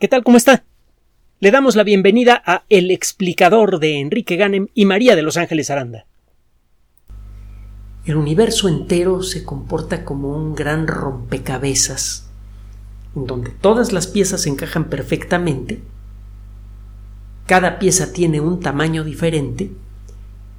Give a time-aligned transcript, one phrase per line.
[0.00, 0.24] ¿Qué tal?
[0.24, 0.64] ¿Cómo está?
[1.38, 5.70] Le damos la bienvenida a El explicador de Enrique Ganem y María de Los Ángeles
[5.70, 6.06] Aranda.
[8.04, 12.28] El universo entero se comporta como un gran rompecabezas,
[13.14, 15.80] en donde todas las piezas encajan perfectamente,
[17.46, 19.70] cada pieza tiene un tamaño diferente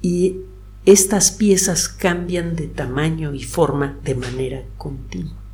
[0.00, 0.36] y
[0.86, 5.45] estas piezas cambian de tamaño y forma de manera continua.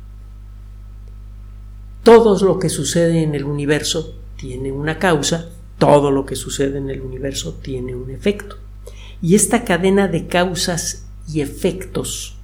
[2.03, 6.89] Todo lo que sucede en el universo tiene una causa, todo lo que sucede en
[6.89, 8.57] el universo tiene un efecto.
[9.21, 12.35] Y esta cadena de causas y efectos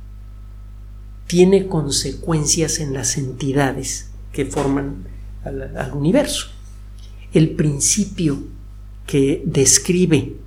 [1.27, 5.07] tiene consecuencias en las entidades que forman
[5.43, 6.47] al, al universo.
[7.33, 8.41] El principio
[9.05, 10.37] que describe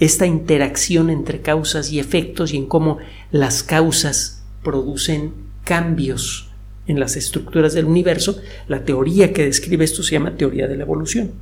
[0.00, 2.98] esta interacción entre causas y efectos y en cómo
[3.30, 5.32] las causas producen
[5.64, 6.45] cambios
[6.86, 10.84] en las estructuras del universo, la teoría que describe esto se llama teoría de la
[10.84, 11.32] evolución.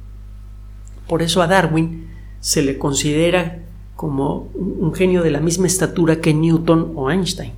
[1.06, 2.08] Por eso a Darwin
[2.40, 3.62] se le considera
[3.96, 7.52] como un genio de la misma estatura que Newton o Einstein.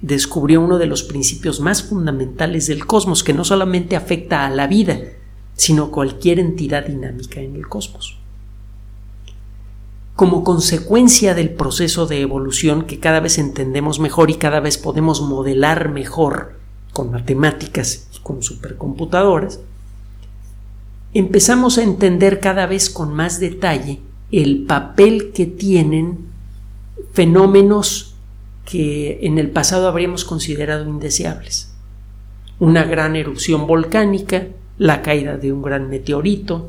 [0.00, 4.66] Descubrió uno de los principios más fundamentales del cosmos que no solamente afecta a la
[4.66, 4.98] vida,
[5.54, 8.18] sino cualquier entidad dinámica en el cosmos.
[10.14, 15.20] Como consecuencia del proceso de evolución que cada vez entendemos mejor y cada vez podemos
[15.20, 16.57] modelar mejor,
[16.98, 19.60] con matemáticas, con supercomputadoras,
[21.14, 24.00] empezamos a entender cada vez con más detalle
[24.32, 26.26] el papel que tienen
[27.12, 28.16] fenómenos
[28.64, 31.72] que en el pasado habríamos considerado indeseables.
[32.58, 36.68] Una gran erupción volcánica, la caída de un gran meteorito,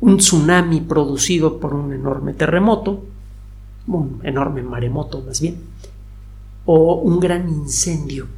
[0.00, 3.04] un tsunami producido por un enorme terremoto,
[3.86, 5.58] un enorme maremoto más bien,
[6.64, 8.28] o un gran incendio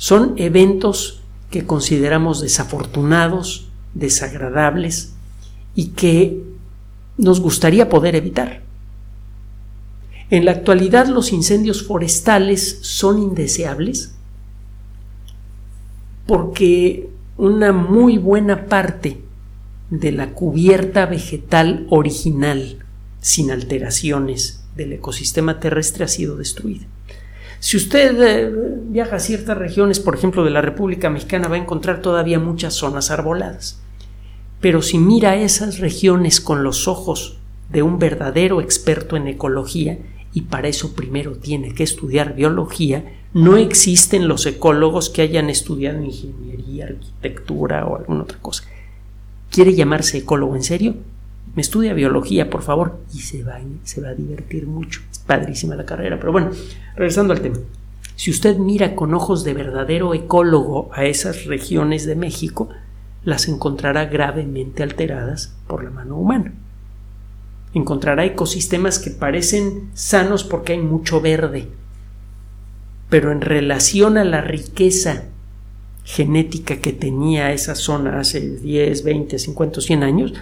[0.00, 1.20] son eventos
[1.50, 5.12] que consideramos desafortunados, desagradables
[5.74, 6.42] y que
[7.18, 8.62] nos gustaría poder evitar.
[10.30, 14.14] En la actualidad los incendios forestales son indeseables
[16.26, 19.20] porque una muy buena parte
[19.90, 22.78] de la cubierta vegetal original
[23.20, 26.86] sin alteraciones del ecosistema terrestre ha sido destruida.
[27.60, 28.52] Si usted eh,
[28.86, 32.74] viaja a ciertas regiones, por ejemplo, de la República Mexicana, va a encontrar todavía muchas
[32.74, 33.80] zonas arboladas.
[34.60, 37.38] Pero si mira esas regiones con los ojos
[37.70, 39.98] de un verdadero experto en ecología,
[40.32, 43.04] y para eso primero tiene que estudiar biología,
[43.34, 48.64] no existen los ecólogos que hayan estudiado ingeniería, arquitectura o alguna otra cosa.
[49.50, 50.94] ¿Quiere llamarse ecólogo en serio?
[51.54, 55.00] Me estudia biología, por favor, y se va, se va a divertir mucho.
[55.10, 56.50] Es padrísima la carrera, pero bueno,
[56.94, 57.58] regresando al tema.
[58.14, 62.68] Si usted mira con ojos de verdadero ecólogo a esas regiones de México,
[63.24, 66.52] las encontrará gravemente alteradas por la mano humana.
[67.74, 71.68] Encontrará ecosistemas que parecen sanos porque hay mucho verde,
[73.08, 75.24] pero en relación a la riqueza
[76.04, 80.34] genética que tenía esa zona hace 10, 20, 50, 100 años,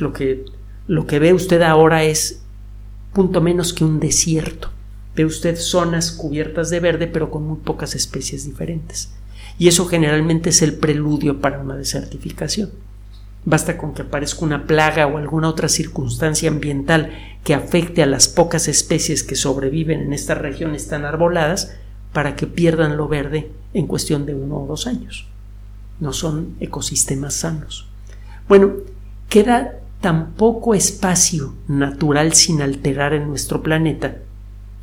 [0.00, 0.44] lo que,
[0.86, 2.42] lo que ve usted ahora es
[3.12, 4.70] punto menos que un desierto.
[5.14, 9.10] Ve usted zonas cubiertas de verde pero con muy pocas especies diferentes.
[9.58, 12.70] Y eso generalmente es el preludio para una desertificación.
[13.44, 17.12] Basta con que aparezca una plaga o alguna otra circunstancia ambiental
[17.44, 21.72] que afecte a las pocas especies que sobreviven en estas regiones tan arboladas
[22.12, 25.26] para que pierdan lo verde en cuestión de uno o dos años.
[26.00, 27.86] No son ecosistemas sanos.
[28.48, 28.72] Bueno,
[29.28, 34.18] queda tan poco espacio natural sin alterar en nuestro planeta,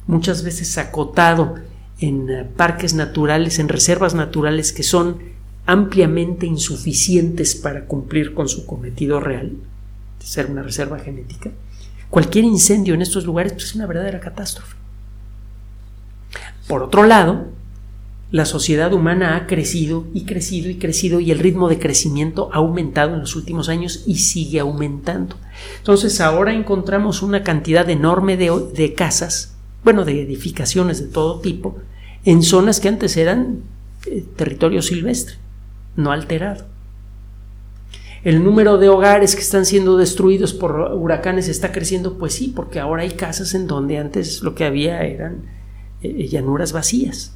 [0.07, 1.55] muchas veces acotado
[1.99, 5.19] en eh, parques naturales, en reservas naturales que son
[5.65, 9.51] ampliamente insuficientes para cumplir con su cometido real,
[10.19, 11.51] de ser una reserva genética,
[12.09, 14.75] cualquier incendio en estos lugares pues, es una verdadera catástrofe.
[16.67, 17.47] Por otro lado,
[18.33, 22.57] la sociedad humana ha crecido y crecido y crecido y el ritmo de crecimiento ha
[22.57, 25.35] aumentado en los últimos años y sigue aumentando.
[25.77, 31.77] Entonces ahora encontramos una cantidad enorme de, casas, bueno, de edificaciones de todo tipo,
[32.25, 33.59] en zonas que antes eran
[34.07, 35.35] eh, territorio silvestre,
[35.95, 36.65] no alterado.
[38.23, 42.79] El número de hogares que están siendo destruidos por huracanes está creciendo, pues sí, porque
[42.79, 45.43] ahora hay casas en donde antes lo que había eran
[46.01, 47.35] eh, llanuras vacías.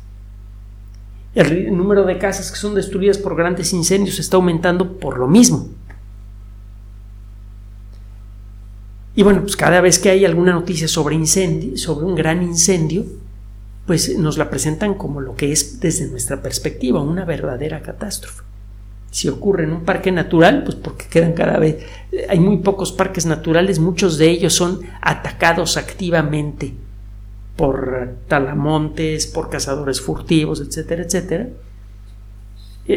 [1.37, 5.69] El número de casas que son destruidas por grandes incendios está aumentando por lo mismo.
[9.15, 13.05] Y bueno, pues cada vez que hay alguna noticia sobre incendio, sobre un gran incendio,
[13.85, 18.41] pues nos la presentan como lo que es desde nuestra perspectiva, una verdadera catástrofe.
[19.11, 21.85] Si ocurre en un parque natural, pues porque quedan cada vez...
[22.29, 26.73] Hay muy pocos parques naturales, muchos de ellos son atacados activamente
[27.57, 31.49] por talamontes, por cazadores furtivos, etcétera, etcétera.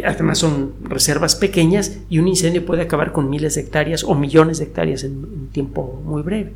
[0.04, 4.58] Además son reservas pequeñas y un incendio puede acabar con miles de hectáreas o millones
[4.58, 6.52] de hectáreas en un tiempo muy breve.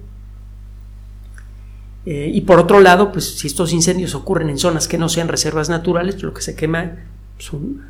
[2.07, 5.29] Eh, y por otro lado, pues si estos incendios ocurren en zonas que no sean
[5.29, 6.97] reservas naturales, lo que se quema
[7.39, 7.87] son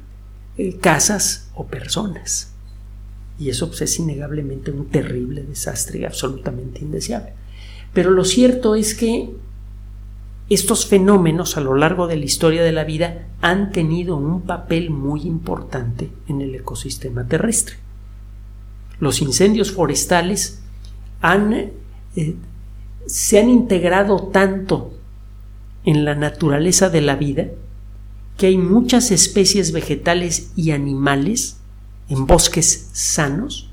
[0.56, 2.52] eh, casas o personas.
[3.38, 7.32] Y eso pues, es innegablemente un terrible desastre absolutamente indeseable.
[7.92, 9.30] Pero lo cierto es que
[10.50, 14.90] estos fenómenos a lo largo de la historia de la vida han tenido un papel
[14.90, 17.76] muy importante en el ecosistema terrestre.
[19.00, 20.60] Los incendios forestales
[22.16, 22.34] eh,
[23.06, 24.92] se han integrado tanto
[25.84, 27.46] en la naturaleza de la vida
[28.36, 31.58] que hay muchas especies vegetales y animales
[32.08, 33.70] en bosques sanos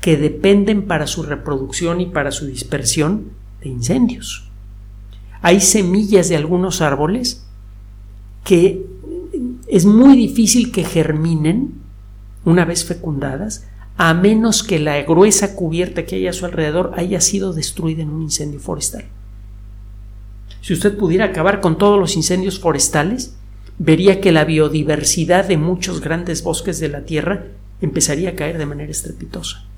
[0.00, 3.32] que dependen para su reproducción y para su dispersión
[3.62, 4.49] de incendios.
[5.42, 7.46] Hay semillas de algunos árboles
[8.44, 8.84] que
[9.68, 11.74] es muy difícil que germinen
[12.44, 13.66] una vez fecundadas
[13.96, 18.10] a menos que la gruesa cubierta que hay a su alrededor haya sido destruida en
[18.10, 19.04] un incendio forestal.
[20.62, 23.34] Si usted pudiera acabar con todos los incendios forestales,
[23.78, 27.46] vería que la biodiversidad de muchos grandes bosques de la Tierra
[27.80, 29.69] empezaría a caer de manera estrepitosa.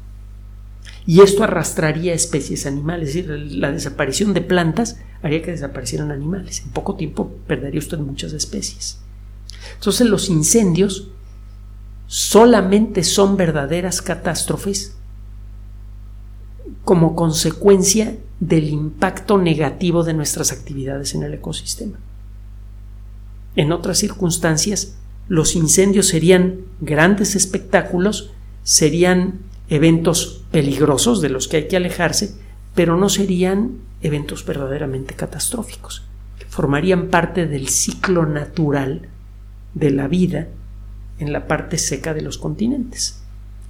[1.06, 6.62] Y esto arrastraría especies animales, es decir, la desaparición de plantas haría que desaparecieran animales.
[6.64, 9.00] En poco tiempo perdería usted muchas especies.
[9.74, 11.08] Entonces los incendios
[12.06, 14.96] solamente son verdaderas catástrofes
[16.84, 21.98] como consecuencia del impacto negativo de nuestras actividades en el ecosistema.
[23.54, 24.96] En otras circunstancias,
[25.28, 28.32] los incendios serían grandes espectáculos,
[28.62, 32.34] serían eventos peligrosos de los que hay que alejarse,
[32.74, 36.04] pero no serían eventos verdaderamente catastróficos.
[36.48, 39.08] Formarían parte del ciclo natural
[39.74, 40.48] de la vida
[41.18, 43.22] en la parte seca de los continentes.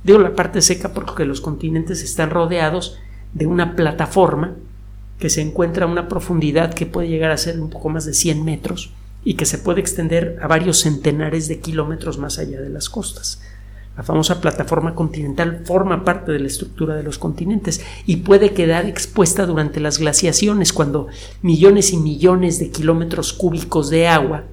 [0.04, 2.98] Digo la parte seca porque los continentes están rodeados
[3.34, 4.56] de una plataforma
[5.18, 8.14] que se encuentra a una profundidad que puede llegar a ser un poco más de
[8.14, 8.92] 100 metros
[9.24, 13.40] y que se puede extender a varios centenares de kilómetros más allá de las costas.
[13.96, 18.86] La famosa plataforma continental forma parte de la estructura de los continentes y puede quedar
[18.86, 21.08] expuesta durante las glaciaciones cuando
[21.42, 24.44] millones y millones de kilómetros cúbicos de agua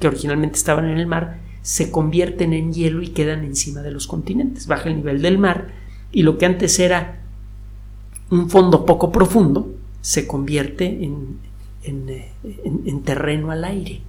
[0.00, 4.08] que originalmente estaban en el mar se convierten en hielo y quedan encima de los
[4.08, 4.66] continentes.
[4.66, 5.68] Baja el nivel del mar
[6.10, 7.20] y lo que antes era
[8.30, 11.38] un fondo poco profundo se convierte en,
[11.84, 14.00] en, terreno al aire.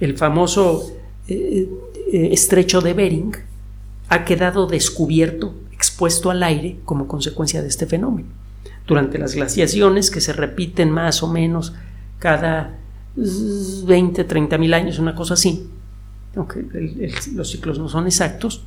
[0.00, 0.92] El famoso
[1.28, 1.68] eh,
[2.12, 3.36] eh, estrecho de Bering
[4.08, 8.28] ha quedado descubierto, expuesto al aire como consecuencia de este fenómeno.
[8.86, 11.74] Durante las glaciaciones, que se repiten más o menos
[12.18, 12.78] cada
[13.16, 15.68] 20, 30 mil años, una cosa así,
[16.36, 16.64] aunque
[17.34, 18.62] los ciclos no son exactos,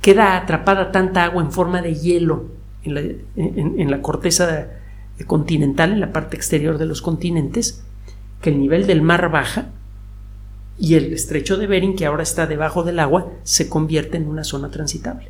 [0.00, 2.46] queda atrapada tanta agua en forma de hielo
[2.84, 4.68] en la, corteza
[5.26, 7.84] continental, en la parte exterior de los continentes,
[8.40, 9.70] que el nivel del mar baja
[10.82, 14.42] y el estrecho de Bering, que ahora está debajo del agua, se convierte en una
[14.42, 15.28] zona transitable.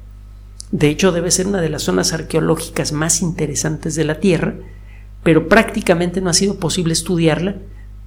[0.70, 4.54] De hecho, debe ser una de las zonas arqueológicas más interesantes de la Tierra,
[5.22, 7.56] pero prácticamente no ha sido posible estudiarla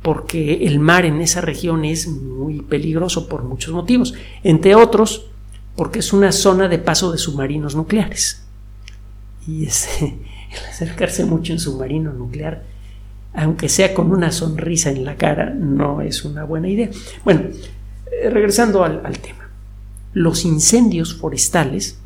[0.02, 5.28] porque el mar en esa región es muy peligroso por muchos motivos, entre otros
[5.76, 8.42] porque es una zona de paso de submarinos nucleares.
[9.48, 9.66] Y
[10.02, 12.64] el acercarse mucho en submarino nuclear,
[13.36, 16.90] aunque sea con una sonrisa en la cara, no es una buena idea.
[17.24, 17.42] Bueno,
[18.12, 19.50] eh, regresando al tema.
[20.14, 22.00] Los incendios forestales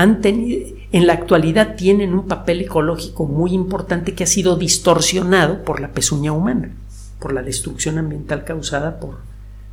[0.00, 5.88] en la actualidad tienen un papel ecológico muy importante que ha sido distorsionado por la
[5.88, 6.70] pezuña humana,
[7.18, 9.16] por la destrucción ambiental causada por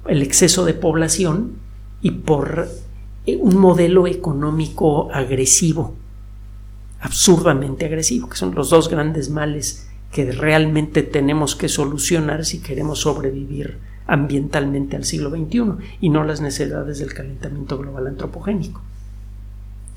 [0.08, 1.54] el exceso de población
[2.01, 2.68] y por
[3.27, 5.94] eh, un modelo económico agresivo,
[7.00, 13.00] absurdamente agresivo, que son los dos grandes males que realmente tenemos que solucionar si queremos
[13.00, 18.82] sobrevivir ambientalmente al siglo XXI y no las necesidades del calentamiento global antropogénico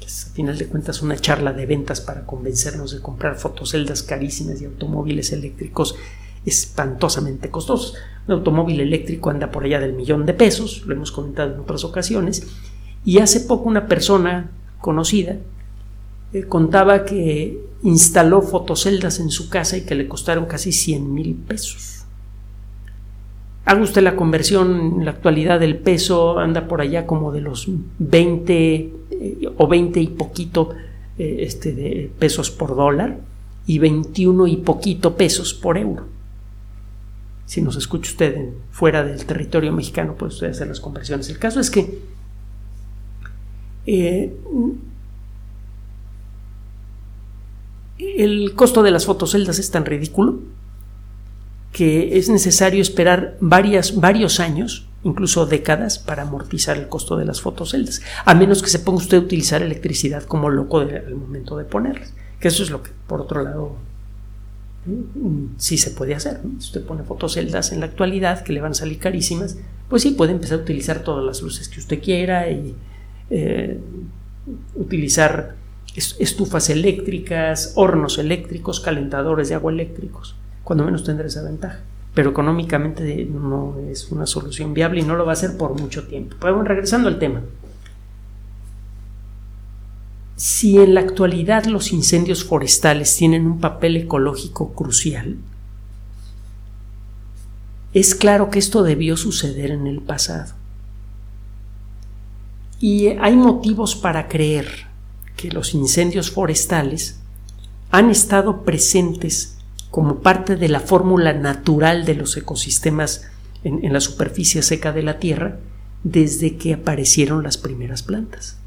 [0.09, 4.65] a final de cuentas una charla de ventas para convencernos de comprar fotoceldas carísimas y
[4.65, 5.97] automóviles eléctricos
[6.47, 7.95] espantosamente costosos.
[8.27, 11.85] Un automóvil eléctrico anda por allá del millón de pesos, lo hemos comentado en otras
[11.85, 12.47] ocasiones,
[13.05, 14.51] y hace poco una persona
[14.81, 15.37] conocida
[16.33, 21.35] eh, contaba que instaló fotoceldas en su casa y que le costaron casi 100 mil
[21.35, 22.05] pesos.
[23.65, 27.67] haga usted la conversión en la actualidad del peso, anda por allá como de los
[27.99, 30.75] 20 eh, o 20 y poquito
[31.19, 33.19] eh, este, de pesos por dólar
[33.67, 36.07] y 21 y poquito pesos por euro.
[37.47, 41.31] Si nos escucha usted fuera del territorio mexicano, puede usted hacer las conversiones.
[41.31, 41.99] El caso es que
[47.99, 50.41] el costo de las fotoceldas es tan ridículo
[51.73, 57.41] que es necesario esperar varias, varios años, incluso décadas, para amortizar el costo de las
[57.41, 61.65] fotoceldas, a menos que se ponga usted a utilizar electricidad como loco al momento de
[61.65, 63.77] ponerlas, que eso es lo que, por otro lado,
[65.59, 66.41] sí se puede hacer.
[66.59, 70.13] Si usted pone fotoceldas en la actualidad que le van a salir carísimas, pues sí
[70.13, 72.75] puede empezar a utilizar todas las luces que usted quiera y
[73.31, 73.79] eh,
[74.75, 75.58] utilizar
[75.95, 80.37] estufas eléctricas, hornos eléctricos, calentadores de agua eléctricos
[80.69, 81.81] cuando menos tendrá esa ventaja.
[82.13, 86.07] Pero económicamente no es una solución viable y no lo va a ser por mucho
[86.07, 86.37] tiempo.
[86.39, 87.41] Pero regresando al tema.
[90.37, 95.39] Si en la actualidad los incendios forestales tienen un papel ecológico crucial,
[97.95, 100.53] es claro que esto debió suceder en el pasado.
[102.79, 104.88] Y hay motivos para creer
[105.39, 107.21] que los incendios forestales
[107.91, 109.57] han estado presentes
[109.91, 113.29] como parte de la fórmula natural de los ecosistemas
[113.63, 115.61] en, la superficie seca de la Tierra
[116.03, 118.59] desde que aparecieron las primeras plantas.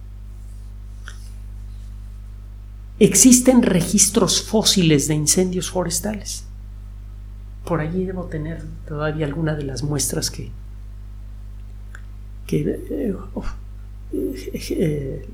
[2.99, 6.45] Existen registros fósiles de incendios forestales.
[7.65, 10.51] Por allí debo tener todavía alguna de las muestras que,
[12.51, 13.13] eh,
[14.13, 15.25] eh,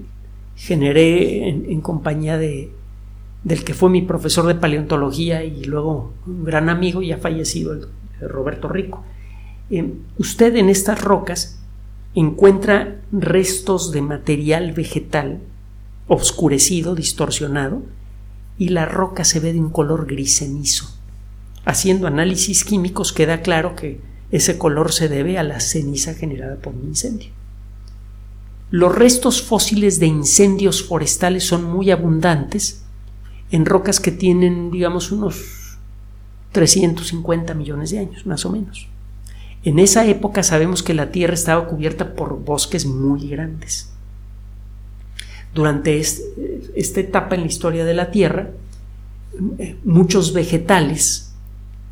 [0.58, 2.72] generé en compañía de
[3.48, 7.88] del que fue mi profesor de paleontología y luego un gran amigo ya fallecido, el,
[8.20, 9.06] Roberto Rico.
[9.70, 11.60] Eh, usted en estas rocas
[12.14, 15.40] encuentra restos de material vegetal
[16.08, 17.84] obscurecido, distorsionado,
[18.58, 20.90] y la roca se ve de un color gris cenizo.
[21.64, 26.74] Haciendo análisis químicos queda claro que ese color se debe a la ceniza generada por
[26.74, 27.30] un incendio.
[28.70, 32.84] Los restos fósiles de incendios forestales son muy abundantes
[33.50, 35.78] en rocas que tienen, digamos, unos
[36.52, 38.90] 350 millones de años, más o menos.
[39.64, 43.90] En esa época sabemos que la Tierra estaba cubierta por bosques muy grandes.
[45.54, 48.50] Durante esta etapa en la historia de la Tierra,
[49.86, 51.32] muchos vegetales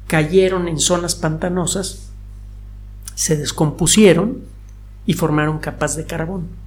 [0.07, 2.09] cayeron en zonas pantanosas,
[3.13, 4.41] se descompusieron
[5.05, 6.64] y formaron capas de carbón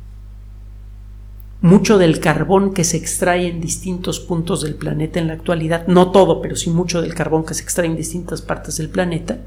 [1.61, 6.12] mucho del carbón que se extrae en distintos puntos del planeta en la actualidad, no
[6.12, 9.38] todo, pero sí mucho del carbón que se extrae en distintas partes del planeta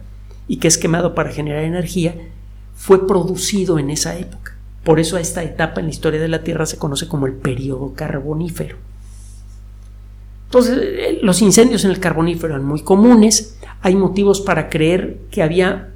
[0.47, 2.15] y que es quemado para generar energía,
[2.75, 4.55] fue producido en esa época.
[4.83, 7.33] Por eso a esta etapa en la historia de la Tierra se conoce como el
[7.33, 8.77] periodo carbonífero.
[10.45, 15.43] Entonces, eh, los incendios en el carbonífero eran muy comunes, hay motivos para creer que
[15.43, 15.91] había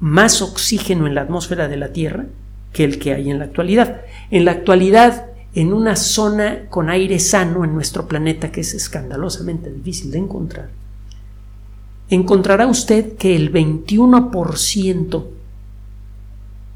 [0.00, 2.26] más oxígeno en la atmósfera de la Tierra
[2.72, 4.00] que el que hay en la actualidad.
[4.32, 9.72] En la actualidad, en una zona con aire sano en nuestro planeta que es escandalosamente
[9.72, 10.70] difícil de encontrar,
[12.10, 15.24] encontrará usted que el 21%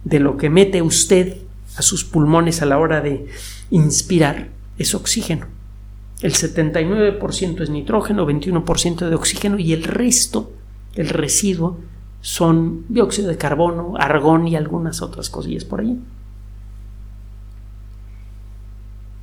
[0.05, 1.39] de lo que mete usted
[1.77, 3.27] a sus pulmones a la hora de
[3.71, 5.47] inspirar es oxígeno.
[6.23, 10.53] El 79% es nitrógeno, 21% de oxígeno y el resto,
[10.95, 11.79] el residuo,
[12.21, 15.99] son dióxido de carbono, argón y algunas otras cosillas por ahí.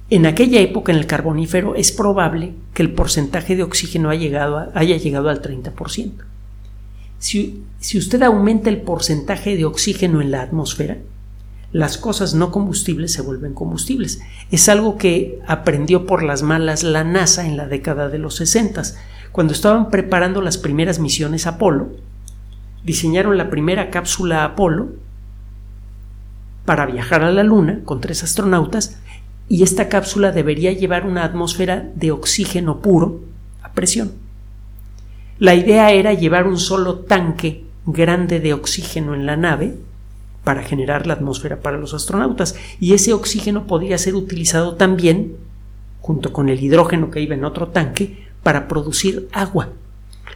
[0.09, 5.29] En aquella época, en el carbonífero, es probable que el porcentaje de oxígeno haya llegado,
[5.29, 6.11] al 30%.
[7.17, 10.97] Si, si usted aumenta el porcentaje de oxígeno en la atmósfera,
[11.71, 14.21] las cosas no combustibles se vuelven combustibles.
[14.51, 18.83] Es algo que aprendió por las malas la NASA en la década de los 60.
[19.31, 21.89] Cuando estaban preparando las primeras misiones Apolo,
[22.83, 24.93] diseñaron la primera cápsula Apolo
[26.63, 28.99] para viajar a la Luna con tres astronautas
[29.47, 33.21] y esta cápsula debería llevar una atmósfera de oxígeno puro
[33.61, 34.13] a presión.
[35.37, 39.75] La idea era llevar un solo tanque grande de oxígeno en la nave
[40.43, 45.35] para generar la atmósfera para los astronautas y ese oxígeno podría ser utilizado también
[46.01, 49.69] junto con el hidrógeno que iba en otro tanque para producir agua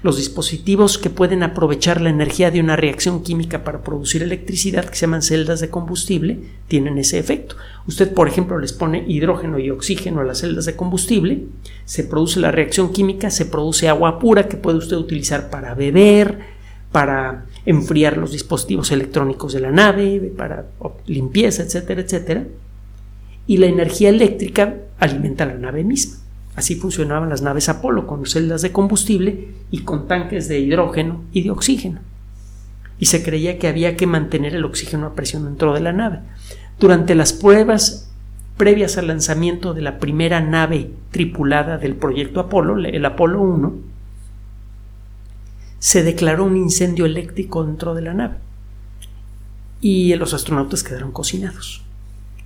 [0.01, 4.95] los dispositivos que pueden aprovechar la energía de una reacción química para producir electricidad, que
[4.95, 7.55] se llaman celdas de combustible, tienen ese efecto.
[7.85, 11.43] Usted, por ejemplo, les pone hidrógeno y oxígeno a las celdas de combustible,
[11.83, 16.39] se produce la reacción química, se produce agua pura que puede usted utilizar para beber,
[16.93, 20.67] para enfriar los dispositivos electrónicos de la nave, para
[21.07, 22.45] limpieza, etcétera, etcétera.
[23.47, 26.18] Y la energía eléctrica alimenta la nave misma.
[26.59, 31.43] Así funcionaban las naves Apolo, con celdas de combustible y con tanques de hidrógeno y
[31.43, 32.01] de oxígeno.
[32.99, 36.19] Y se creía que había que mantener el oxígeno a presión dentro de la nave.
[36.77, 38.11] Durante las pruebas
[38.57, 43.75] previas al lanzamiento de la primera nave tripulada del proyecto Apolo, el Apolo 1,
[45.79, 48.35] se declaró un incendio eléctrico dentro de la nave
[49.79, 51.83] y los astronautas quedaron cocinados.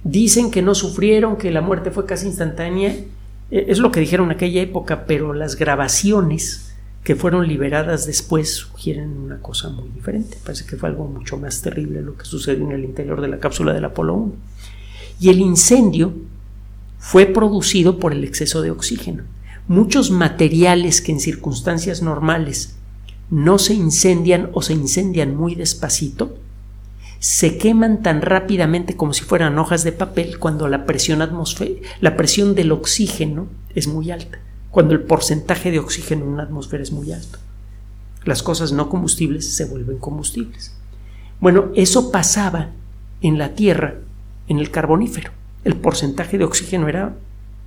[0.03, 2.95] Dicen que no sufrieron, que la muerte fue casi instantánea,
[3.53, 9.17] es lo que dijeron en aquella época, pero las grabaciones que fueron liberadas después sugieren
[9.17, 10.37] una cosa muy diferente.
[10.43, 13.39] Parece que fue algo mucho más terrible lo que sucedió en el interior de la
[13.39, 14.33] cápsula del Apolo 1.
[15.19, 16.13] Y el incendio
[16.97, 19.23] fue producido por el exceso de oxígeno.
[19.67, 22.75] Muchos materiales que en circunstancias normales
[23.29, 26.37] no se incendian o se incendian muy despacito,
[27.23, 31.19] se queman tan rápidamente como si fueran hojas de papel cuando la presión
[32.01, 34.39] la presión del oxígeno es muy alta,
[34.71, 37.39] cuando el porcentaje de oxígeno en una atmósfera es muy alto.
[38.25, 40.73] Las cosas no combustibles se vuelven combustibles.
[41.39, 42.71] Bueno, eso pasaba
[43.21, 43.95] en la Tierra,
[44.49, 45.31] en el carbonífero.
[45.63, 47.15] El porcentaje de oxígeno era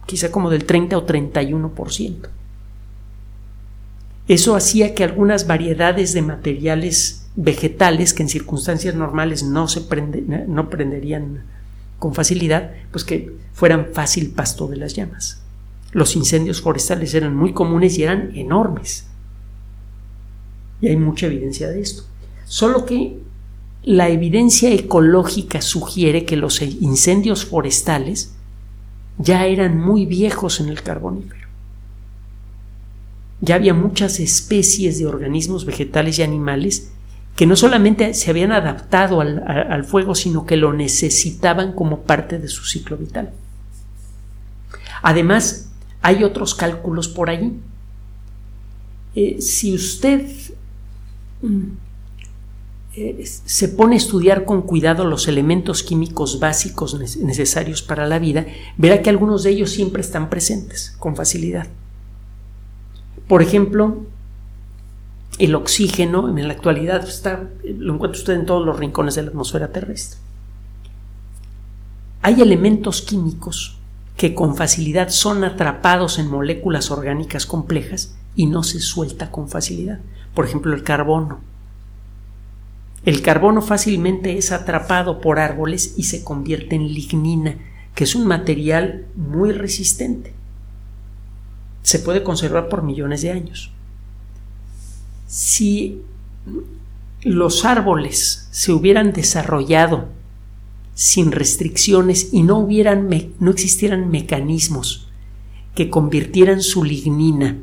[0.04, 2.28] quizá como del 30 o 31%.
[4.28, 9.82] Eso hacía que algunas variedades de materiales vegetales que en circunstancias normales no se
[10.48, 11.44] no prenderían
[11.98, 15.42] con facilidad, pues que fueran fácil pasto de las llamas.
[15.92, 19.06] Los incendios forestales eran muy comunes y eran enormes.
[20.80, 22.04] Y hay mucha evidencia de esto.
[22.44, 23.18] Solo que
[23.82, 28.32] la evidencia ecológica sugiere que los incendios forestales
[29.18, 31.46] ya eran muy viejos en el carbonífero
[33.40, 36.90] ya había muchas especies de organismos vegetales y animales
[37.36, 42.48] que no solamente se habían adaptado al, fuego, sino que lo necesitaban como parte de
[42.48, 43.30] su ciclo vital.
[45.02, 47.52] Además, hay otros cálculos por allí.
[49.14, 50.26] Eh, si usted
[51.42, 51.64] mm,
[52.94, 58.46] eh, se pone a estudiar con cuidado los elementos químicos básicos necesarios para la vida,
[58.78, 61.66] verá que algunos de ellos siempre están presentes con facilidad.
[63.28, 64.06] Por ejemplo,
[65.38, 69.28] el oxígeno en la actualidad está, lo encuentra usted en todos los rincones de la
[69.28, 70.18] atmósfera terrestre.
[72.22, 73.78] Hay elementos químicos
[74.16, 80.00] que con facilidad son atrapados en moléculas orgánicas complejas y no se suelta con facilidad.
[80.34, 81.40] Por ejemplo, el carbono.
[83.04, 87.56] El carbono fácilmente es atrapado por árboles y se convierte en lignina,
[87.94, 90.36] que es un material muy resistente
[91.86, 93.70] se puede conservar por millones de años.
[95.26, 96.02] Si
[97.22, 100.06] los árboles se hubieran desarrollado
[100.94, 103.08] sin restricciones y no hubieran
[103.38, 105.08] no existieran mecanismos
[105.74, 107.58] que convirtieran su lignina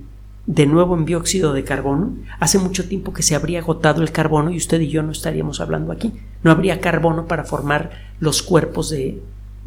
[0.46, 4.52] de nuevo en dióxido de carbono, hace mucho tiempo que se habría agotado el carbono
[4.52, 6.14] y usted y yo no estaríamos hablando aquí.
[6.44, 9.22] No habría carbono para formar los cuerpos de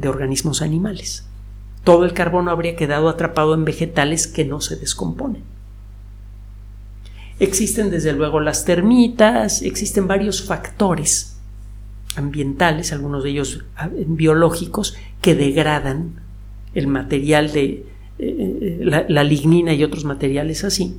[0.05, 1.25] organismos animales
[1.87, 5.45] todo el carbono habría quedado atrapado en vegetales que no se descomponen.
[7.39, 11.37] Existen desde luego las termitas, existen varios factores
[12.17, 16.21] ambientales, algunos de ellos ah, biológicos, que degradan
[16.75, 17.87] el material de eh,
[18.19, 20.97] eh, la, la lignina y otros materiales así.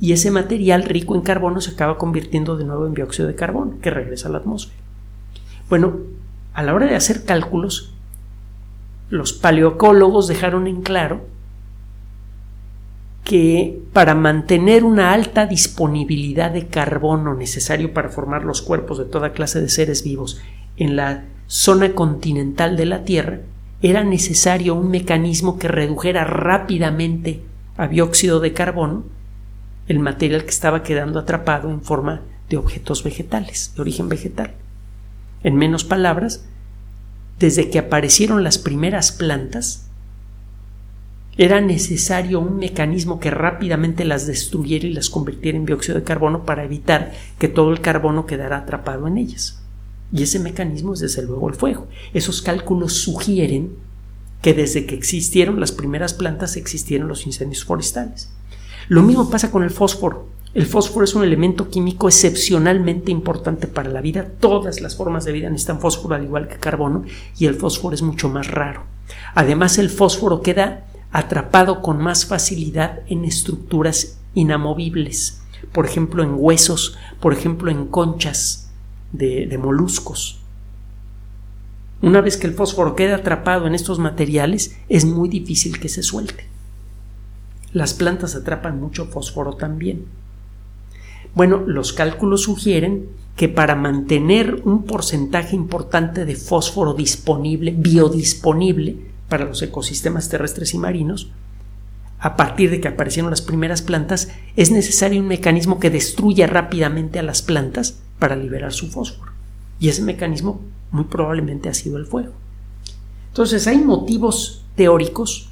[0.00, 3.78] Y ese material rico en carbono se acaba convirtiendo de nuevo en dióxido de carbono,
[3.82, 4.80] que regresa a la atmósfera.
[5.68, 5.98] Bueno,
[6.54, 7.92] a la hora de hacer cálculos,
[9.10, 11.26] los paleocólogos dejaron en claro
[13.30, 19.32] que para mantener una alta disponibilidad de carbono necesario para formar los cuerpos de toda
[19.32, 20.40] clase de seres vivos
[20.76, 23.38] en la zona continental de la Tierra,
[23.82, 27.40] era necesario un mecanismo que redujera rápidamente
[27.76, 29.04] a dióxido de carbono
[29.86, 34.54] el material que estaba quedando atrapado en forma de objetos vegetales, de origen vegetal.
[35.44, 36.46] En menos palabras,
[37.38, 39.88] desde que aparecieron las primeras plantas,
[41.36, 46.44] era necesario un mecanismo que rápidamente las destruyera y las convirtiera en dióxido de carbono
[46.44, 49.62] para evitar que todo el carbono quedara atrapado en ellas.
[50.12, 51.88] Y ese mecanismo es desde luego el fuego.
[52.12, 53.70] Esos cálculos sugieren
[54.42, 58.30] que desde que existieron las primeras plantas existieron los incendios forestales.
[58.88, 60.28] Lo mismo pasa con el fósforo.
[60.52, 64.26] El fósforo es un elemento químico excepcionalmente importante para la vida.
[64.40, 67.04] Todas las formas de vida necesitan fósforo al igual que carbono
[67.38, 68.82] y el fósforo es mucho más raro.
[69.34, 75.36] Además el fósforo queda atrapado con más facilidad en estructuras inamovibles.
[75.72, 78.70] por ejemplo en huesos, por ejemplo en conchas
[79.12, 80.40] de, moluscos.
[82.00, 86.02] Una vez que el fósforo queda atrapado en estos materiales, es muy difícil que se
[86.02, 86.46] suelte.
[87.72, 90.06] Las plantas atrapan mucho fósforo también.
[91.34, 99.46] Bueno, los cálculos sugieren que para mantener un porcentaje importante de fósforo disponible, biodisponible para
[99.46, 101.30] los ecosistemas terrestres y marinos,
[102.18, 107.18] a partir de que aparecieron las primeras plantas, es necesario un mecanismo que destruya rápidamente
[107.18, 109.32] a las plantas para liberar su fósforo.
[109.78, 112.32] Y ese mecanismo muy probablemente ha sido el fuego.
[113.28, 115.48] Entonces hay motivos teóricos,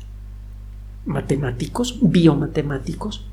[1.07, 3.25] matemáticos, biomatemáticos,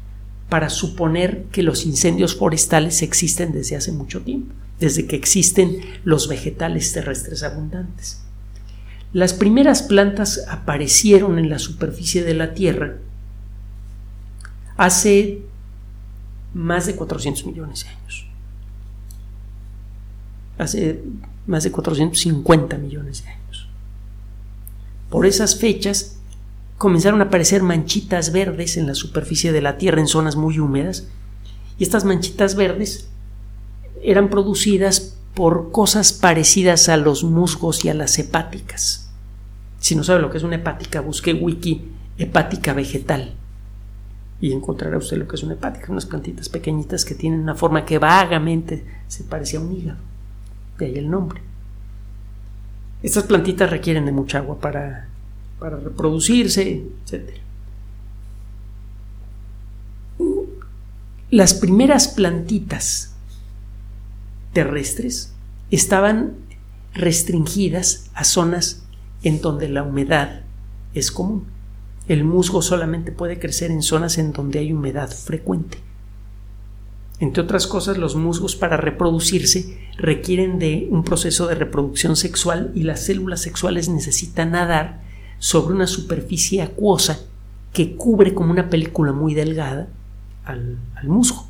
[0.48, 6.30] para suponer que los incendios forestales existen desde hace mucho tiempo, desde que existen los
[6.30, 8.25] vegetales terrestres abundantes.
[9.16, 12.98] Las primeras plantas aparecieron en la superficie de la Tierra
[14.76, 15.40] hace
[16.54, 18.28] más de 400 millones de años.
[20.58, 21.02] Hace
[21.48, 23.70] más de 450 millones de años.
[25.10, 26.18] Por esas fechas
[26.78, 31.08] comenzaron a aparecer manchitas verdes en la superficie de la Tierra en zonas muy húmedas
[31.80, 33.08] y estas manchitas verdes
[34.04, 39.05] eran producidas por cosas parecidas a los musgos y a las hepáticas.
[39.86, 43.36] Si no sabe lo que es una hepática, busque wiki hepática vegetal
[44.42, 47.86] y encontrará usted lo que es una hepática, unas plantitas pequeñitas que tienen una forma
[47.86, 50.00] que vagamente se parece a un hígado.
[50.80, 51.40] De ahí el nombre.
[53.04, 55.08] Estas plantitas requieren de mucha agua para,
[55.60, 57.36] para reproducirse, etc.
[61.30, 63.14] Las primeras plantitas
[64.52, 65.32] terrestres
[65.70, 66.34] estaban
[66.96, 68.85] restringidas a zonas
[69.26, 70.44] en donde la humedad
[70.94, 71.46] es común.
[72.08, 75.80] El musgo solamente puede crecer en zonas en donde hay humedad frecuente.
[77.20, 82.84] Entre otras cosas, los musgos para reproducirse requieren de un proceso de reproducción sexual y
[82.84, 85.02] las células sexuales necesitan nadar
[85.40, 87.20] sobre una superficie acuosa
[87.74, 89.88] que cubre como una película muy delgada
[90.44, 91.48] al, musgo.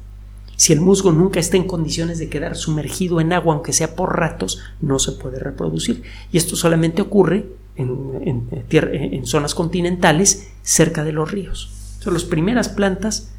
[0.55, 4.17] Si el musgo nunca está en condiciones de quedar sumergido en agua, aunque sea por
[4.17, 6.03] ratos, no se puede reproducir.
[6.31, 7.45] Y esto solamente ocurre
[7.77, 11.71] en, zonas continentales cerca de los ríos.
[12.05, 13.31] Las primeras plantas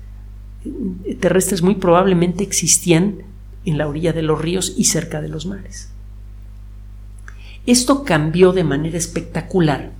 [1.20, 3.22] terrestres muy probablemente existían
[3.64, 5.90] en la orilla de los ríos y cerca de los mares.
[7.66, 9.92] Esto cambió de manera espectacular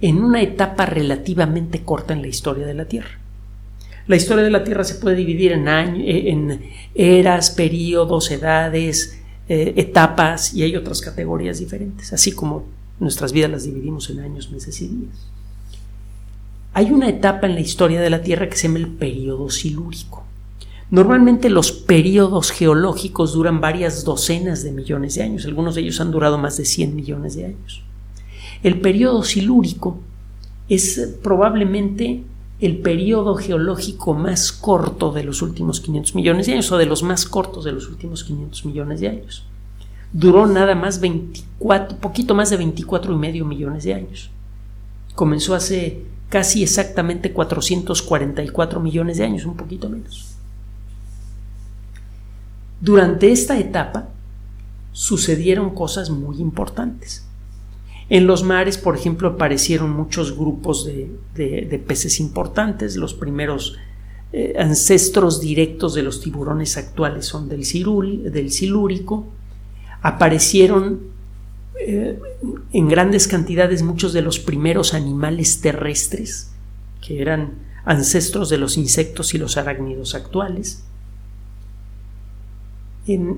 [0.00, 3.18] en una etapa relativamente corta en la historia de la Tierra.
[4.06, 6.58] La historia de la Tierra se puede dividir en, eh,
[6.94, 12.64] eras, periodos, edades, eh, etapas y hay otras categorías diferentes, así como
[13.02, 15.26] nuestras vidas las dividimos en años, meses y días.
[16.72, 20.24] Hay una etapa en la historia de la Tierra que se llama el periodo silúrico.
[20.90, 26.10] Normalmente los periodos geológicos duran varias docenas de millones de años, algunos de ellos han
[26.10, 27.82] durado más de 100 millones de años.
[28.62, 29.98] El periodo silúrico
[30.68, 32.22] es probablemente
[32.60, 37.02] el periodo geológico más corto de los últimos 500 millones de años o de los
[37.02, 39.44] más cortos de los últimos 500 millones de años.
[40.12, 44.30] Duró nada más 24, poquito más de 24 y medio millones de años.
[45.14, 50.34] Comenzó hace casi exactamente 444 millones de años, un poquito menos.
[52.80, 54.08] Durante esta etapa
[54.92, 57.24] sucedieron cosas muy importantes.
[58.08, 62.96] En los mares, por ejemplo, aparecieron muchos grupos de, peces importantes.
[62.96, 63.78] Los primeros
[64.32, 67.62] eh, ancestros directos de los tiburones actuales son del,
[68.32, 69.26] del silúrico.
[70.02, 71.00] Aparecieron
[71.78, 72.18] eh,
[72.72, 76.52] en grandes cantidades muchos de los primeros animales terrestres,
[77.00, 80.84] que eran ancestros de los insectos y los arácnidos actuales.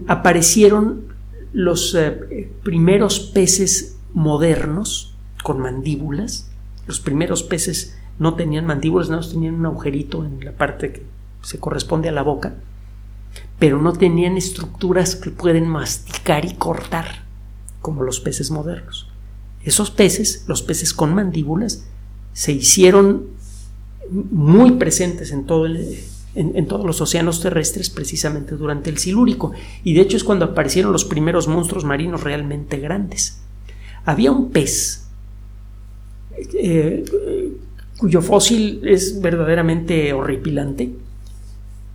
[0.09, 1.15] aparecieron
[1.55, 6.51] los eh, primeros peces modernos con mandíbulas.
[6.87, 11.03] Los primeros peces no tenían mandíbulas, no tenían un agujerito en la parte que
[11.43, 12.55] se corresponde a la boca,
[13.59, 17.25] pero no tenían estructuras que pueden masticar y cortar
[17.81, 19.09] como los peces modernos.
[19.63, 21.85] Esos peces, los peces con mandíbulas,
[22.33, 23.27] se hicieron
[24.11, 30.03] muy presentes en, todo en, todos los océanos terrestres precisamente durante el Silúrico, y de
[30.03, 33.41] hecho es cuando aparecieron los primeros monstruos marinos realmente grandes.
[34.05, 35.07] Había un pez
[36.55, 37.05] eh,
[37.97, 40.93] cuyo fósil es verdaderamente horripilante,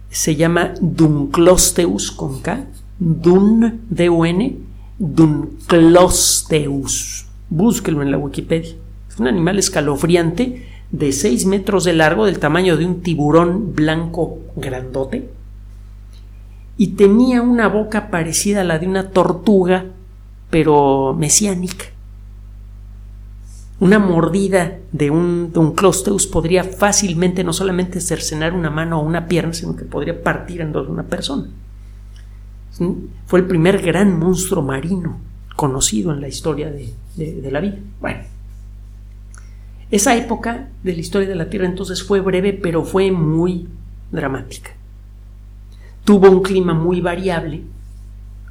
[0.09, 2.65] se llama Dunclosteus con K,
[2.99, 4.57] Dun, D-U-N,
[4.97, 6.05] Dunclosteus.
[7.49, 8.75] Búsquelo en la Wikipedia.
[9.09, 14.39] Es un animal escalofriante de 6 metros de largo, del tamaño de un tiburón blanco
[14.55, 15.29] grandote,
[16.77, 19.85] y tenía una boca parecida a la de una tortuga,
[20.49, 21.85] pero mesiánica.
[23.79, 29.03] Una mordida de un, de un Closteus podría fácilmente no solamente cercenar una mano o
[29.03, 31.47] una pierna, sino que podría partir en dos una persona.
[33.25, 35.17] Fue el primer gran monstruo marino
[35.55, 37.77] conocido en la historia de, de la vida.
[37.99, 38.19] Bueno,
[39.91, 43.67] esa época de la historia de la Tierra entonces fue breve, pero fue muy
[44.11, 44.71] dramática.
[46.05, 47.63] Tuvo un clima muy variable,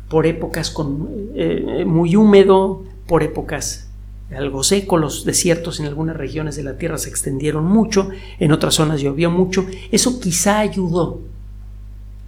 [0.09, 3.88] por épocas con, eh, muy húmedo, por épocas
[4.37, 8.75] algo seco, los desiertos en algunas regiones de la Tierra se extendieron mucho, en otras
[8.75, 9.67] zonas llovió mucho.
[9.91, 11.21] Eso quizá ayudó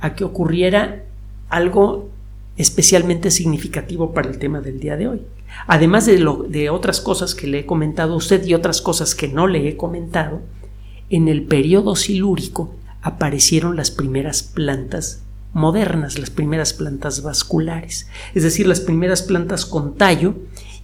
[0.01, 1.05] a que ocurriera
[1.51, 2.09] algo
[2.57, 5.23] especialmente significativo para el tema del día de hoy.
[5.67, 9.15] Además de, lo, de otras cosas que le he comentado a usted y otras cosas
[9.15, 10.41] que no le he comentado,
[11.11, 18.67] en el periodo silúrico aparecieron las primeras plantas modernas, las primeras plantas vasculares, es decir,
[18.67, 20.35] las primeras plantas con tallo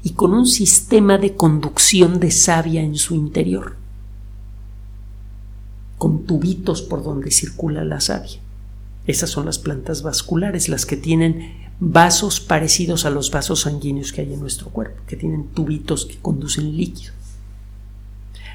[0.03, 3.77] y con un sistema de conducción de savia en su interior,
[5.99, 8.39] con tubitos por donde circula la savia.
[9.07, 14.23] Esas son las plantas vasculares, las que tienen vasos parecidos a los vasos sanguíneos que
[14.23, 17.13] hay en nuestro cuerpo, que tienen tubitos que conducen líquido.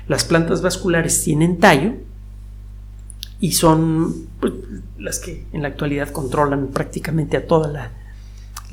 [0.07, 1.93] Las plantas vasculares tienen tallo
[3.39, 4.53] y son pues,
[4.97, 7.91] las que en la actualidad controlan prácticamente a,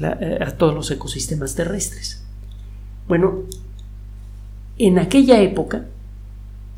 [0.00, 2.24] eh, a todos los ecosistemas terrestres.
[3.09, 3.40] Bueno,
[4.79, 5.87] en aquella época,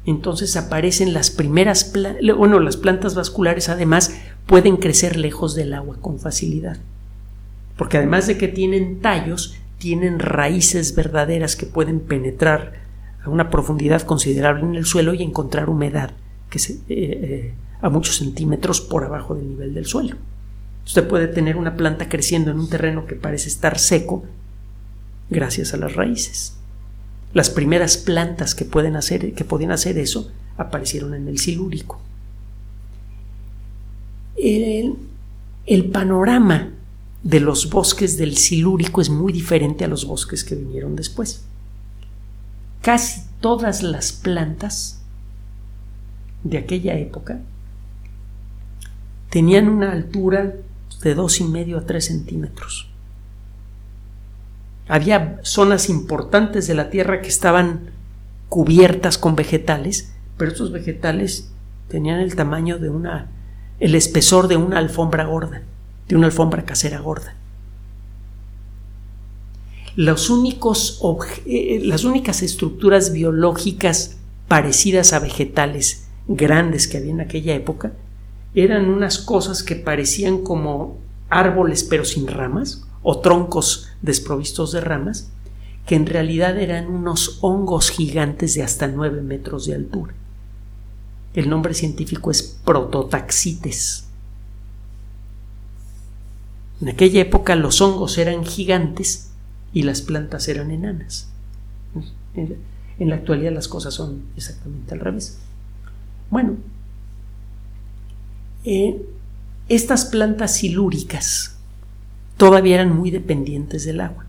[0.07, 1.93] entonces aparecen las primeras,
[2.37, 4.14] bueno, las plantas vasculares además
[4.47, 6.79] pueden crecer lejos del agua con facilidad
[7.81, 12.75] porque además de que tienen tallos, tienen raíces verdaderas que pueden penetrar
[13.25, 16.11] a una profundidad considerable en el suelo y encontrar humedad
[16.51, 20.16] que se, eh, eh, a muchos centímetros por abajo del nivel del suelo.
[20.85, 24.25] Usted puede tener una planta creciendo en un terreno que parece estar seco
[25.31, 26.57] gracias a las raíces.
[27.33, 32.01] Las primeras plantas que pueden hacer, que podían hacer eso aparecieron en el silúrico.
[34.37, 34.97] El,
[35.66, 36.73] el panorama
[37.23, 41.45] de los bosques del Silúrico es muy diferente a los bosques que vinieron después.
[42.81, 45.03] Casi todas las plantas
[46.45, 47.40] de aquella época
[49.29, 50.55] tenían una altura
[51.03, 52.89] de dos y medio a tres centímetros.
[54.90, 57.90] Había zonas importantes de la tierra que estaban
[58.48, 61.50] cubiertas con vegetales, pero estos vegetales
[61.88, 63.29] tenían el tamaño de una,
[63.79, 65.62] el espesor de una alfombra gorda
[66.11, 67.35] de una alfombra casera gorda.
[69.96, 71.00] Los únicos
[71.46, 77.92] eh, las únicas estructuras biológicas parecidas a vegetales grandes que había en aquella época
[78.55, 80.98] eran unas cosas que parecían como
[81.29, 85.30] árboles pero sin ramas o troncos desprovistos de ramas
[85.86, 90.14] que en realidad eran unos hongos gigantes de hasta 9 metros de altura.
[91.34, 94.04] El nombre científico es prototaxites.
[96.80, 99.30] En aquella época los hongos eran gigantes
[99.72, 101.28] y las plantas eran enanas.
[102.34, 105.38] En la actualidad las cosas son exactamente al revés.
[106.30, 106.56] Bueno,
[108.64, 109.00] eh,
[109.68, 111.56] estas plantas silúricas
[112.40, 114.24] todavía eran muy dependientes del agua.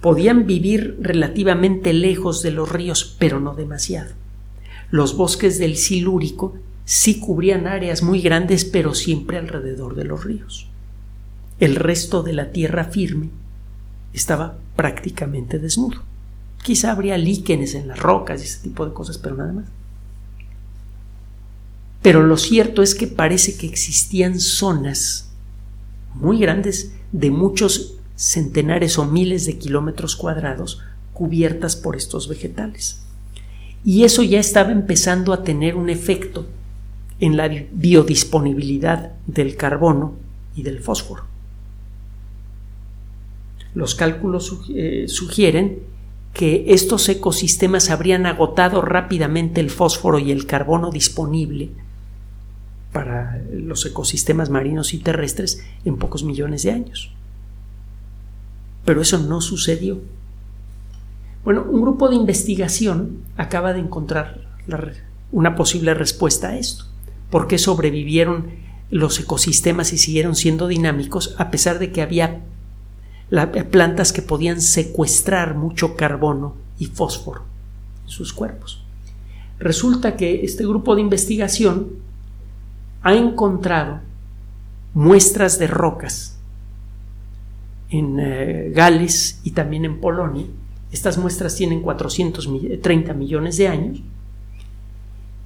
[0.00, 4.12] Podían vivir relativamente lejos de los ríos, pero no demasiado.
[4.92, 6.54] Los bosques del silúrico
[6.84, 10.68] sí cubrían áreas muy grandes, pero siempre alrededor de los ríos.
[11.58, 13.30] El resto de la tierra firme
[14.12, 16.00] estaba prácticamente desnudo.
[16.62, 19.66] Quizá habría líquenes en las rocas y ese tipo de cosas, pero nada más.
[22.02, 25.33] Pero lo cierto es que parece que existían zonas
[26.14, 30.80] muy grandes de muchos centenares o miles de kilómetros cuadrados
[31.12, 33.02] cubiertas por estos vegetales.
[33.84, 36.46] Y eso ya estaba empezando a tener un efecto
[37.20, 40.14] en la biodisponibilidad del carbono
[40.56, 41.24] y del fósforo.
[43.74, 45.80] Los cálculos eh, sugieren
[46.32, 51.70] que estos ecosistemas habrían agotado rápidamente el fósforo y el carbono disponible
[52.94, 57.12] para los ecosistemas marinos y terrestres en pocos millones de años.
[58.86, 60.00] Pero eso no sucedió.
[61.44, 64.40] Bueno, un grupo de investigación acaba de encontrar
[65.30, 66.86] una posible respuesta a esto.
[67.28, 68.46] ¿Por qué sobrevivieron
[68.90, 72.42] los ecosistemas y siguieron siendo dinámicos a pesar de que había
[73.70, 77.42] plantas que podían secuestrar mucho carbono y fósforo
[78.04, 78.84] en sus cuerpos.
[79.58, 82.04] Resulta que este grupo de investigación
[83.04, 84.00] ha encontrado
[84.94, 86.38] muestras de rocas
[87.90, 90.46] en eh, Gales y también en Polonia.
[90.90, 94.00] Estas muestras tienen 430 millones de años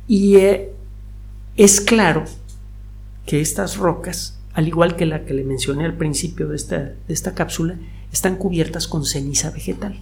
[0.06, 0.72] y eh,
[1.56, 2.24] es claro
[3.26, 6.94] que estas rocas, al igual que la que le mencioné al principio de esta, de
[7.08, 7.76] esta cápsula,
[8.12, 9.98] están cubiertas con ceniza vegetal.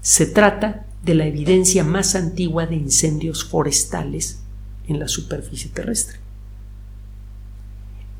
[0.00, 4.40] Se trata de la evidencia más antigua de incendios forestales
[4.88, 6.21] en la superficie terrestre.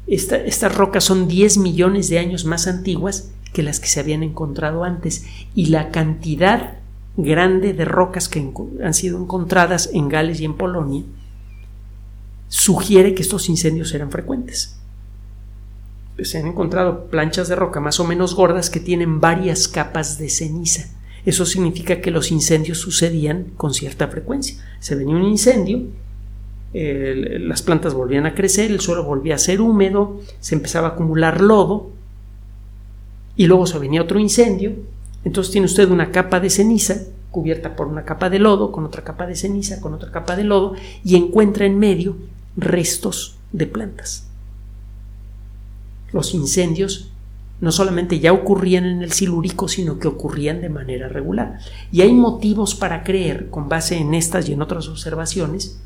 [0.07, 4.85] Estas rocas son 10 millones de años más antiguas que las que se habían encontrado
[4.85, 6.79] antes y la cantidad
[7.17, 11.05] grande de rocas que han sido encontradas en Gales y en Polonia
[12.49, 14.79] sugiere que estos incendios eran frecuentes.
[16.23, 20.29] Se han encontrado planchas de roca más o menos gordas que tienen varias capas de
[20.29, 20.91] ceniza.
[21.25, 24.57] Eso significa que los incendios sucedían con cierta frecuencia.
[24.81, 25.87] Se venía un incendio,
[26.75, 31.41] las plantas volvían a crecer, el suelo volvía a ser húmedo, se empezaba a acumular
[31.41, 31.91] lodo
[33.37, 34.73] y luego se venía otro incendio.
[35.25, 36.97] Entonces tiene usted una capa de ceniza
[37.31, 40.45] cubierta por una capa de lodo, con otra capa de ceniza, con otra capa de
[40.45, 42.17] lodo y encuentra en medio
[42.57, 44.29] restos de plantas.
[46.13, 47.11] Los incendios
[47.61, 51.59] no solamente ya ocurrían en el silúrico, sino que ocurrían de manera regular.
[51.91, 55.81] Y hay motivos para creer, con base en estas y en otras observaciones,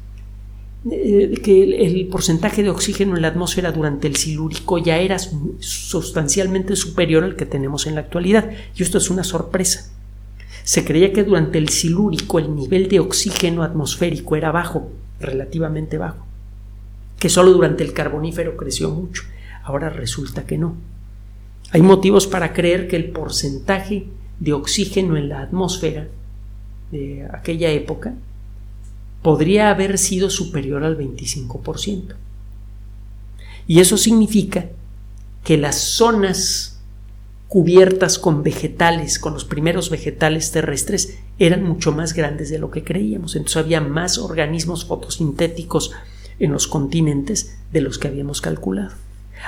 [0.89, 7.25] que el, porcentaje de oxígeno en la atmósfera durante el silúrico ya era sustancialmente superior
[7.25, 8.51] al que tenemos en la actualidad.
[8.77, 9.91] Y esto es una sorpresa.
[10.63, 16.25] Se creía que durante el silúrico el nivel de oxígeno atmosférico era bajo, relativamente bajo,
[17.19, 19.23] que solo durante el carbonífero creció mucho.
[19.65, 20.77] Ahora resulta que no.
[21.73, 24.07] Hay motivos para creer que el porcentaje
[24.39, 26.09] de oxígeno en la atmósfera
[26.93, 28.15] de aquella época
[29.27, 32.15] podría haber sido superior al 25%.
[33.67, 34.67] Y eso significa
[35.43, 36.79] que las zonas
[37.49, 42.85] cubiertas con vegetales, con los primeros vegetales terrestres, eran mucho más grandes de lo que
[42.85, 43.35] creíamos.
[43.35, 45.91] Entonces había más organismos fotosintéticos
[46.39, 48.93] en los continentes de los que habíamos calculado.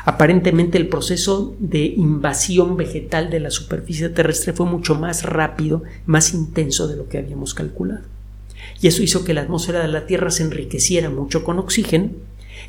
[0.05, 6.35] Aparentemente el proceso de invasión vegetal de la superficie terrestre fue mucho más rápido, más
[6.35, 8.18] intenso de lo que habíamos calculado.
[8.81, 12.11] Y eso hizo que la atmósfera de la Tierra se enriqueciera mucho con oxígeno,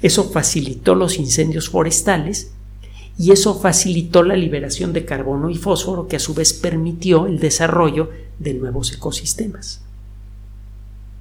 [0.02, 2.52] eso facilitó los incendios forestales
[3.17, 7.39] y eso facilitó la liberación de carbono y fósforo que a su vez permitió el
[7.39, 9.82] desarrollo de nuevos ecosistemas.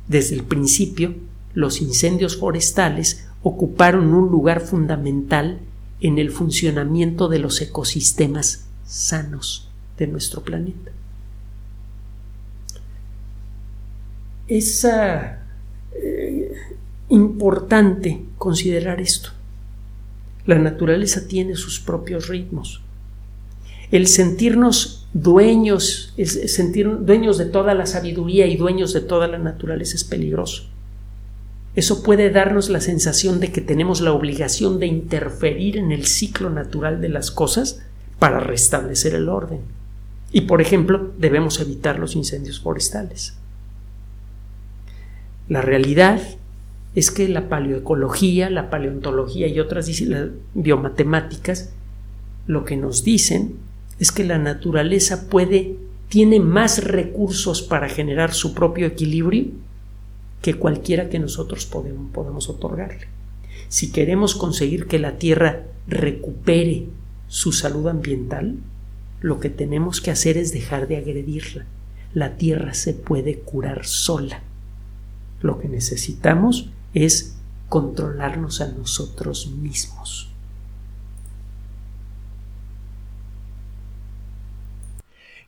[0.06, 1.16] Desde el principio,
[1.54, 5.58] los incendios forestales ocuparon un lugar fundamental
[6.00, 10.92] en el funcionamiento de los ecosistemas sanos de nuestro planeta.
[14.48, 16.52] Es eh,
[17.08, 19.30] importante considerar esto.
[20.46, 22.82] La naturaleza tiene sus propios ritmos.
[23.90, 29.96] El sentirnos dueños, sentir dueños de toda la sabiduría y dueños de toda la naturaleza
[29.96, 30.64] es peligroso.
[31.74, 36.50] Eso puede darnos la sensación de que tenemos la obligación de interferir en el ciclo
[36.50, 37.82] natural de las cosas
[38.18, 39.60] para restablecer el orden.
[40.32, 43.34] Y, por ejemplo, debemos evitar los incendios forestales.
[45.48, 46.20] La realidad
[46.94, 49.90] es que la paleoecología, la paleontología y otras
[50.54, 51.72] biomatemáticas
[52.46, 53.56] lo que nos dicen
[54.00, 55.76] es que la naturaleza puede
[56.08, 59.46] tiene más recursos para generar su propio equilibrio
[60.40, 63.06] que cualquiera que nosotros podemos, podemos otorgarle.
[63.68, 66.86] Si queremos conseguir que la Tierra recupere
[67.28, 68.56] su salud ambiental,
[69.20, 71.66] lo que tenemos que hacer es dejar de agredirla.
[72.14, 74.42] La Tierra se puede curar sola.
[75.40, 77.36] Lo que necesitamos es
[77.68, 80.30] controlarnos a nosotros mismos.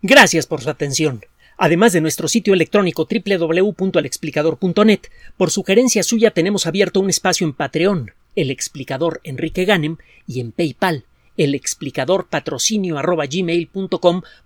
[0.02, 1.20] Gracias por su atención
[1.60, 5.00] además de nuestro sitio electrónico www.alexplicador.net.
[5.36, 10.52] Por sugerencia suya tenemos abierto un espacio en Patreon, el explicador Enrique Ganem, y en
[10.52, 11.04] PayPal,
[11.36, 12.96] el explicador patrocinio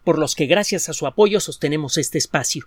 [0.03, 2.67] por los que gracias a su apoyo sostenemos este espacio.